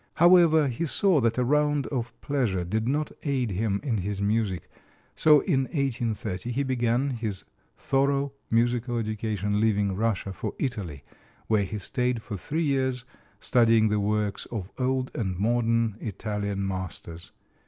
However, 0.15 0.67
he 0.67 0.87
saw 0.87 1.19
that 1.21 1.37
a 1.37 1.43
round 1.45 1.85
of 1.89 2.19
pleasure 2.21 2.63
did 2.65 2.87
not 2.87 3.11
aid 3.21 3.51
him 3.51 3.79
in 3.83 3.97
his 3.99 4.19
music, 4.19 4.67
so 5.13 5.41
in 5.41 5.65
1830 5.65 6.49
he 6.49 6.63
began 6.63 7.11
his 7.11 7.45
thorough 7.77 8.31
musical 8.49 8.97
education, 8.97 9.61
leaving 9.61 9.95
Russia 9.95 10.33
for 10.33 10.55
Italy, 10.57 11.03
where 11.45 11.65
he 11.65 11.77
stayed 11.77 12.23
for 12.23 12.35
three 12.35 12.63
years 12.63 13.05
studying 13.39 13.89
the 13.89 13.99
works 13.99 14.47
of 14.47 14.71
old 14.79 15.11
and 15.13 15.37
modern 15.37 15.95
Italian 15.99 16.67
masters. 16.67 17.31